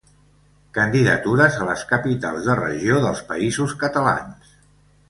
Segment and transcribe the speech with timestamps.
[0.77, 4.61] Candidatures a les capitals de regió dels Països Catalans.